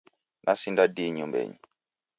[0.45, 1.57] Nasinda di nyumbenyi